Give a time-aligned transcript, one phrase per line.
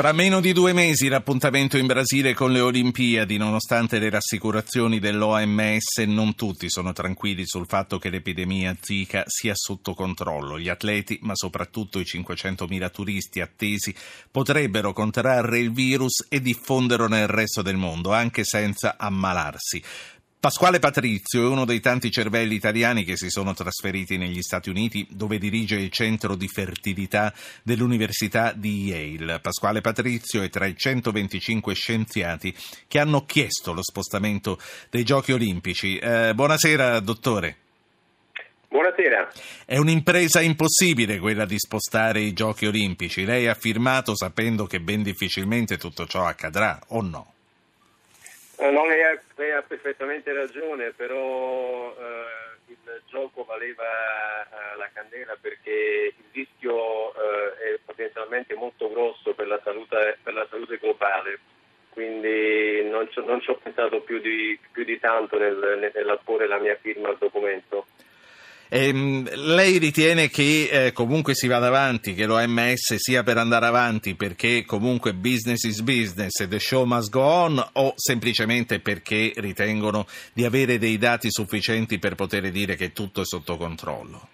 [0.00, 5.98] Fra meno di due mesi l'appuntamento in Brasile con le Olimpiadi, nonostante le rassicurazioni dell'OMS,
[6.06, 10.58] non tutti sono tranquilli sul fatto che l'epidemia Zika sia sotto controllo.
[10.58, 13.94] Gli atleti, ma soprattutto i 500.000 turisti attesi,
[14.30, 19.82] potrebbero contrarre il virus e diffonderlo nel resto del mondo, anche senza ammalarsi.
[20.40, 25.06] Pasquale Patrizio è uno dei tanti cervelli italiani che si sono trasferiti negli Stati Uniti,
[25.10, 27.30] dove dirige il centro di fertilità
[27.62, 29.40] dell'Università di Yale.
[29.40, 32.56] Pasquale Patrizio è tra i 125 scienziati
[32.88, 34.58] che hanno chiesto lo spostamento
[34.88, 35.98] dei Giochi Olimpici.
[35.98, 37.56] Eh, buonasera, dottore.
[38.66, 39.30] Buonasera.
[39.66, 43.26] È un'impresa impossibile quella di spostare i Giochi Olimpici.
[43.26, 47.32] Lei ha firmato sapendo che ben difficilmente tutto ciò accadrà, o no?
[48.62, 54.86] Eh, no, lei ha, lei ha, perfettamente ragione, però eh, il gioco valeva eh, la
[54.92, 60.76] candela perché il rischio eh, è potenzialmente molto grosso per la salute, per la salute
[60.76, 61.38] globale,
[61.88, 67.08] quindi non ci, ho pensato più di, più di tanto nel, nell'apporre la mia firma
[67.08, 67.86] al documento.
[68.72, 74.14] Ehm, lei ritiene che eh, comunque si vada avanti, che l'OMS sia per andare avanti
[74.14, 80.06] perché comunque business is business e the show must go on o semplicemente perché ritengono
[80.32, 84.28] di avere dei dati sufficienti per poter dire che tutto è sotto controllo?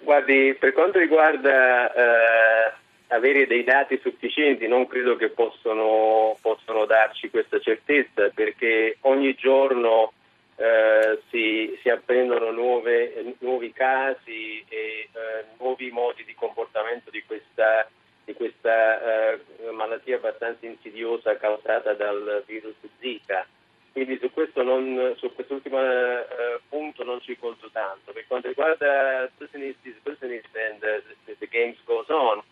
[0.00, 2.72] Guardi, per quanto riguarda eh,
[3.08, 10.14] avere dei dati sufficienti, non credo che possono, possono darci questa certezza perché ogni giorno
[10.60, 17.88] eh, si, si, apprendono nuove, nuovi casi e eh, nuovi modi di comportamento di questa,
[18.24, 19.40] di questa eh,
[19.72, 23.46] malattia abbastanza insidiosa causata dal virus Zika.
[23.92, 28.12] Quindi su, questo non, su quest'ultimo eh, punto non ci conto tanto.
[28.12, 32.42] Per quanto riguarda business is business and the, the games goes on,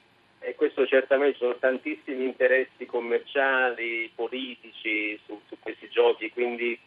[0.40, 6.78] e questo certamente sono tantissimi interessi commerciali, politici su, su questi giochi, quindi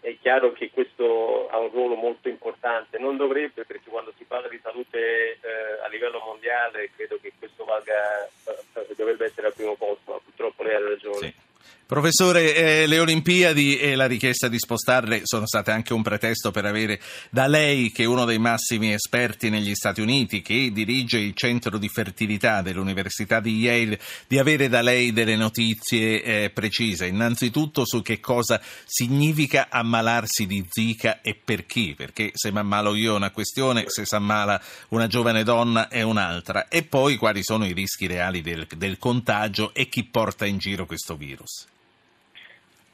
[0.00, 4.48] è chiaro che questo ha un ruolo molto importante, non dovrebbe perché quando si parla
[4.48, 5.38] di salute eh,
[5.82, 10.62] a livello mondiale credo che questo valga, eh, dovrebbe essere al primo posto, ma purtroppo
[10.62, 11.18] lei ha ragione.
[11.18, 11.47] Sì.
[11.88, 16.66] Professore, eh, le Olimpiadi e la richiesta di spostarle sono state anche un pretesto per
[16.66, 21.32] avere da lei, che è uno dei massimi esperti negli Stati Uniti, che dirige il
[21.32, 27.06] centro di fertilità dell'Università di Yale, di avere da lei delle notizie eh, precise.
[27.06, 32.96] Innanzitutto su che cosa significa ammalarsi di Zika e per chi, perché se mi ammalo
[32.96, 36.68] io è una questione, se si ammala una giovane donna è un'altra.
[36.68, 40.84] E poi quali sono i rischi reali del, del contagio e chi porta in giro
[40.84, 41.47] questo virus.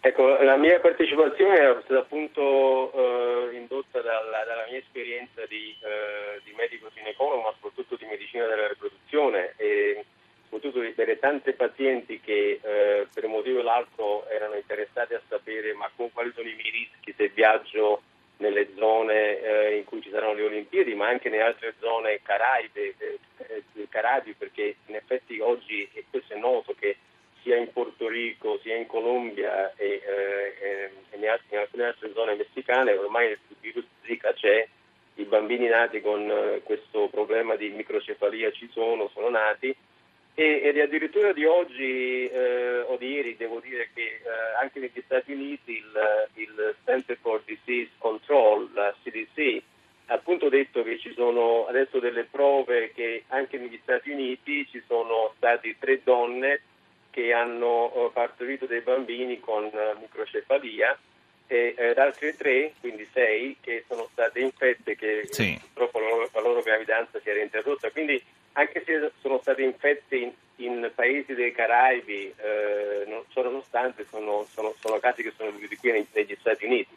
[0.06, 6.42] Ecco, la mia partecipazione è stata appunto eh, indotta dalla, dalla, mia esperienza di, eh,
[6.44, 10.04] di medico ginecologo, ma soprattutto di medicina della riproduzione e
[10.42, 15.22] soprattutto di vedere tante pazienti che eh, per un motivo o l'altro erano interessate a
[15.26, 18.02] sapere ma con quali sono i miei rischi se viaggio
[18.36, 22.94] nelle zone eh, in cui ci saranno le Olimpiadi, ma anche nelle altre zone caraibe,
[22.98, 26.93] eh, eh, Caraibi, perché in effetti oggi, e questo è noto, che
[28.14, 33.84] Rico sia in Colombia e, eh, e in alcune altre zone messicane ormai il virus
[34.04, 34.66] Zika c'è,
[35.16, 39.74] i bambini nati con eh, questo problema di microcefalia ci sono, sono nati.
[40.36, 44.20] E, ed addirittura di oggi eh, o di ieri devo dire che eh,
[44.60, 49.62] anche negli Stati Uniti il, il Center for Disease Control, la CDC,
[50.06, 54.82] ha appunto detto che ci sono adesso delle prove che anche negli Stati Uniti ci
[54.86, 56.60] sono state tre donne
[57.14, 60.98] che hanno eh, partorito dei bambini con eh, microcefalia
[61.46, 65.56] e eh, altre tre, quindi sei, che sono state infette che sì.
[65.62, 67.88] purtroppo la loro, la loro gravidanza si era interrotta.
[67.92, 68.20] Quindi
[68.54, 74.74] anche se sono state infette in, in paesi dei Caraibi, eh, non, nonostante sono, sono,
[74.80, 76.96] sono, casi che sono venuti qui negli Stati Uniti.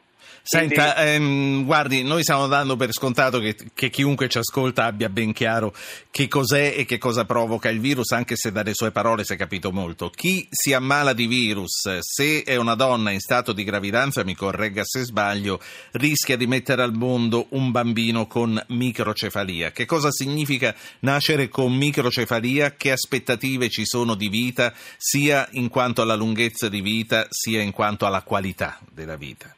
[0.50, 5.34] Senta, ehm, guardi, noi stiamo dando per scontato che, che, chiunque ci ascolta abbia ben
[5.34, 5.76] chiaro
[6.10, 9.36] che cos'è e che cosa provoca il virus, anche se dalle sue parole si è
[9.36, 10.10] capito molto.
[10.10, 14.84] Chi si ammala di virus, se è una donna in stato di gravidanza, mi corregga
[14.86, 15.60] se sbaglio,
[15.92, 19.72] rischia di mettere al mondo un bambino con microcefalia.
[19.72, 22.76] Che cosa significa nascere con microcefalia?
[22.78, 27.72] Che aspettative ci sono di vita, sia in quanto alla lunghezza di vita, sia in
[27.72, 29.57] quanto alla qualità della vita?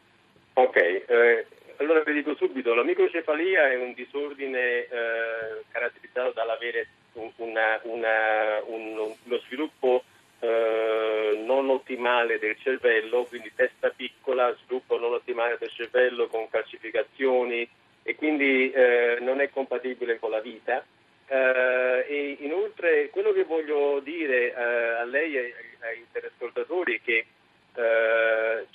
[0.59, 1.45] Ok, eh,
[1.77, 9.15] allora vi dico subito, la microcefalia è un disordine eh, caratterizzato dall'avere una, una, un,
[9.23, 10.03] uno sviluppo
[10.41, 17.65] eh, non ottimale del cervello, quindi testa piccola, sviluppo non ottimale del cervello con calcificazioni
[18.03, 20.83] e quindi eh, non è compatibile con la vita.
[21.29, 27.25] Uh, e inoltre quello che voglio dire uh, a lei e ai telescoltatori è che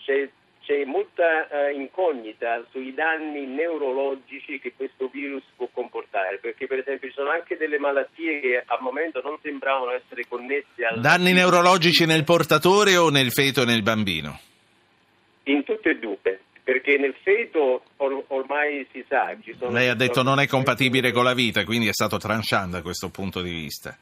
[0.04, 0.28] c'è,
[0.64, 7.14] c'è, molta incognita sui danni neurologici che questo virus può comportare, perché per esempio ci
[7.14, 11.00] sono anche delle malattie che al momento non sembravano essere connesse al...
[11.00, 14.38] Danni neurologici nel portatore o nel feto e nel bambino?
[15.44, 16.18] In tutte e due
[16.64, 19.36] perché nel feto or- ormai si sa.
[19.40, 22.72] Ci sono Lei ha detto non è compatibile con la vita, quindi è stato tranchant
[22.72, 23.94] da questo punto di vista.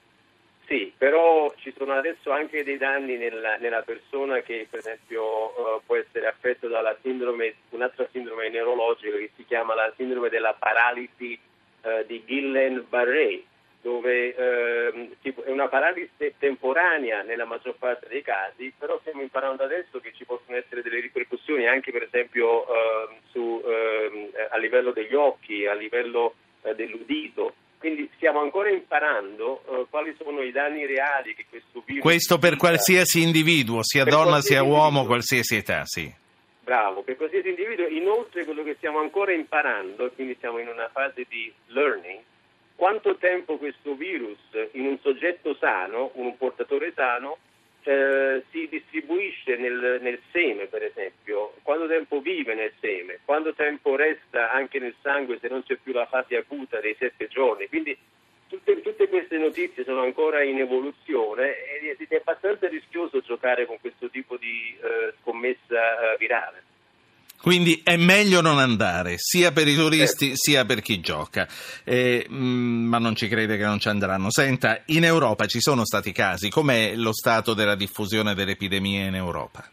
[1.02, 5.96] Però ci sono adesso anche dei danni nella, nella persona che per esempio uh, può
[5.96, 11.36] essere affetto dalla sindrome, un'altra sindrome neurologica che si chiama la sindrome della paralisi
[11.80, 13.42] uh, di Guillain-Barré
[13.80, 19.98] dove eh, è una paralisi temporanea nella maggior parte dei casi, però stiamo imparando adesso
[19.98, 25.14] che ci possono essere delle ripercussioni anche per esempio eh, su, eh, a livello degli
[25.14, 27.54] occhi, a livello eh, dell'udito.
[27.82, 32.00] Quindi stiamo ancora imparando eh, quali sono i danni reali che questo virus...
[32.00, 35.06] Questo per qualsiasi individuo, sia donna sia uomo, individuo.
[35.06, 36.14] qualsiasi età, sì.
[36.60, 37.88] Bravo, per qualsiasi individuo.
[37.88, 42.20] Inoltre quello che stiamo ancora imparando, quindi siamo in una fase di learning,
[42.76, 44.38] quanto tempo questo virus
[44.74, 47.38] in un soggetto sano, un portatore sano,
[47.84, 53.96] eh, si distribuisce nel, nel, seme, per esempio, quanto tempo vive nel seme, quanto tempo
[53.96, 57.68] resta anche nel sangue se non c'è più la fase acuta dei sette giorni.
[57.68, 57.96] Quindi
[58.48, 64.10] tutte, tutte queste notizie sono ancora in evoluzione ed è abbastanza rischioso giocare con questo
[64.10, 66.62] tipo di eh, scommessa eh, virale.
[67.42, 70.36] Quindi è meglio non andare, sia per i turisti eh.
[70.36, 71.48] sia per chi gioca,
[71.82, 74.30] eh, mh, mm, ma non ci crede che non ci andranno.
[74.30, 79.68] Senta, in Europa ci sono stati casi, com'è lo stato della diffusione dell'epidemia in Europa?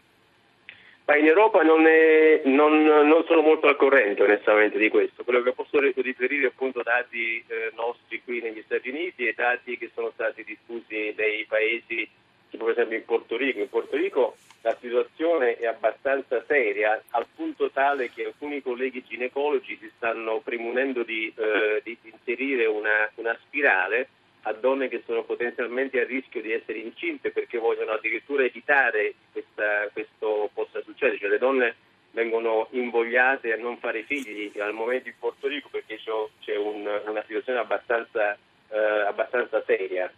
[1.04, 5.22] Ma in Europa non, è, non, non, sono molto al corrente onestamente di questo.
[5.22, 9.90] Quello che posso riferire appunto dati eh, nostri qui negli Stati Uniti e dati che
[9.94, 12.08] sono stati diffusi nei paesi
[12.50, 13.60] tipo per esempio in Porto Rico.
[13.60, 19.78] In Porto Rico la situazione è abbastanza seria al punto tale che alcuni colleghi ginecologi
[19.80, 24.08] si stanno premunendo di, eh, di inserire una, una, spirale
[24.42, 29.44] a donne che sono potenzialmente a rischio di essere incinte perché vogliono addirittura evitare che
[29.92, 31.74] questo possa succedere, cioè le donne
[32.12, 35.98] vengono invogliate a non fare figli al momento in Porto Rico perché
[36.40, 38.36] c'è un, una situazione abbastanza,
[38.68, 40.10] eh, abbastanza seria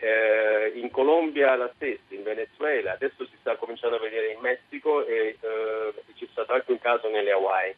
[0.00, 5.06] eh, in Colombia la stessa, in Venezuela, adesso si sta cominciando a vedere in Messico
[5.06, 7.74] e eh, c'è stato anche un caso nelle Hawaii.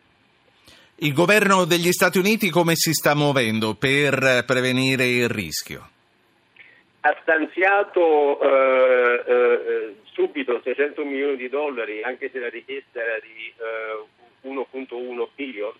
[0.96, 5.88] Il governo degli Stati Uniti come si sta muovendo per prevenire il rischio?
[7.00, 13.52] Ha stanziato eh, eh subito 600 milioni di dollari, anche se la richiesta era di
[14.48, 15.72] 1.1 eh, billion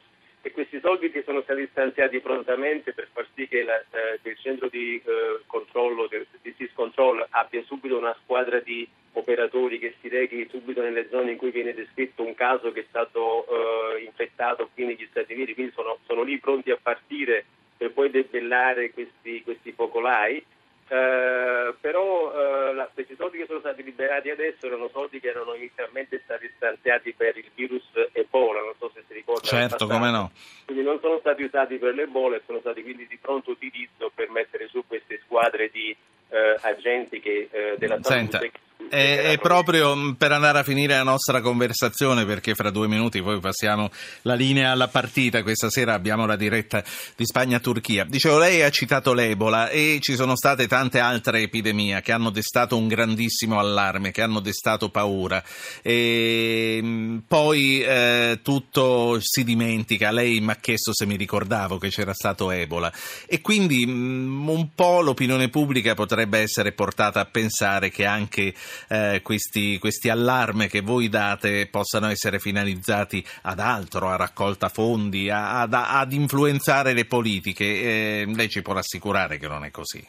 [0.43, 4.31] e questi soldi che sono stati stanziati prontamente per far sì che, la, eh, che
[4.31, 6.27] il centro di eh, controllo, di
[6.75, 11.51] Control abbia subito una squadra di operatori che si rechi subito nelle zone in cui
[11.51, 15.99] viene descritto un caso che è stato eh, infettato qui negli Stati Uniti, quindi sono,
[16.07, 17.45] sono, lì pronti a partire
[17.77, 20.45] per poi debellare questi, questi focolai
[20.89, 25.55] eh, però eh, la, questi soldi che sono stati liberati adesso erano soldi che erano
[25.55, 29.47] inizialmente stati stanziati per il virus Ebola, non so se si ricorda.
[29.47, 30.31] Certo, come no.
[30.65, 34.31] Quindi non sono stati usati per l'Ebola e sono stati quindi di pronto utilizzo per
[34.31, 35.97] mettere su queste squadre di
[36.29, 38.39] eh, agenti che, eh, della salute.
[38.39, 38.59] Senta.
[38.93, 43.23] È, è, proprio mm, per andare a finire la nostra conversazione, perché fra due minuti
[43.23, 43.91] poi passiamo
[44.21, 45.43] la linea alla partita.
[45.43, 46.85] Questa sera abbiamo la diretta
[47.17, 48.05] di Spagna-Turchia.
[48.05, 52.77] Dicevo, lei ha citato l'Ebola e ci sono state tante altre epidemie che hanno destato
[52.77, 55.43] un grandissimo allarme, che hanno destato paura.
[55.81, 60.11] E mm, poi eh, tutto si dimentica.
[60.11, 62.93] Lei mi ha chiesto se mi ricordavo che c'era stato Ebola.
[63.27, 68.53] E quindi mh, mm, un po' l'opinione pubblica potrebbe essere portata a pensare che anche
[68.89, 75.31] eh, questi, questi allarme che voi date possano essere finalizzati ad altro, a raccolta fondi,
[75.31, 77.65] a, ad, ad, influenzare le politiche.
[77.65, 80.07] Eh, lei ci può rassicurare che non è così?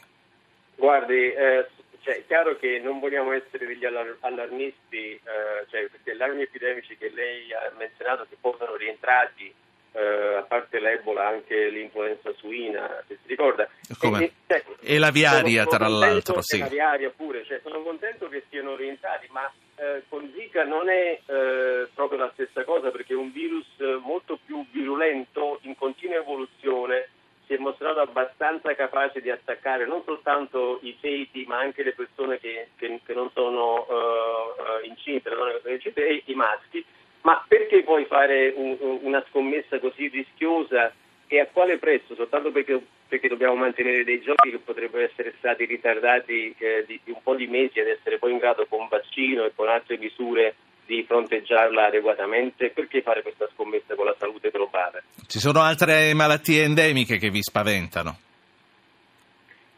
[0.76, 1.66] Guardi, eh,
[2.00, 6.96] cioè, è chiaro che non vogliamo essere degli allar- allarmisti, eh, cioè, questi allarmi epidemici
[6.96, 9.52] che lei ha menzionato che possono rientrati
[9.94, 13.64] eh, a parte l'Ebola anche l'influenza suina, se si ricorda.
[13.64, 16.58] E, cioè, e, la viaria tra l'altro, sì.
[16.58, 21.20] La viaria pure, cioè, sono contento che siano orientati, ma eh, con Zika non è
[21.24, 23.66] eh, proprio la stessa cosa perché è un virus
[24.02, 27.08] molto più virulento, in continua evoluzione,
[27.46, 32.38] si è mostrato abbastanza capace di attaccare non soltanto i feti ma anche le persone
[32.38, 36.84] che, che, che non sono uh, incinte, le donne che sono incinte e i maschi
[37.24, 40.92] ma perché poi fare un, una scommessa così rischiosa e
[41.26, 42.14] e a quale prezzo?
[42.14, 47.10] Soltanto perché, perché, dobbiamo mantenere dei giochi che potrebbero essere stati ritardati eh, di, di,
[47.10, 50.54] un po' di mesi ad essere poi in grado con vaccino e con altre misure
[50.86, 55.04] di fronteggiarla adeguatamente, perché fare questa scommessa con la salute globale?
[55.26, 58.18] Ci sono altre malattie endemiche che vi spaventano?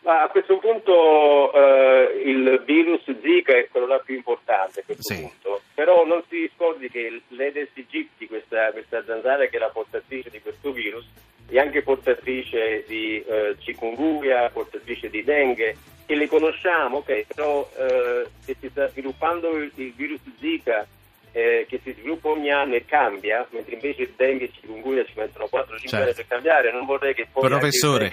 [0.07, 5.13] Ma a questo punto eh, il virus Zika è quello là più importante a questo
[5.13, 5.21] sì.
[5.21, 10.31] punto, però non si scordi che l'Edes aegypti, questa, questa zanzara che è la portatrice
[10.31, 11.05] di questo virus,
[11.49, 18.29] è anche portatrice di eh, chikungunya, portatrice di dengue, e le conosciamo, okay, però eh,
[18.39, 20.87] se si sta sviluppando il, il virus Zika
[21.33, 25.05] eh, che si sviluppa ogni anno e cambia, mentre invece il dengue e il chikungunya
[25.05, 25.97] ci mettono 4-5 certo.
[25.97, 27.49] anni per cambiare, non vorrei che poi...
[27.49, 28.09] Professore,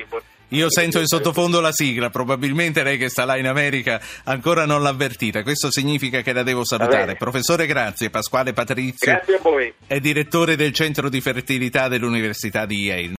[0.54, 4.82] io sento in sottofondo la sigla, probabilmente lei che sta là in America ancora non
[4.82, 7.16] l'ha avvertita, questo significa che la devo salutare.
[7.16, 8.10] Professore, grazie.
[8.10, 13.10] Pasquale Patrizio grazie è direttore del Centro di Fertilità dell'Università di Yale.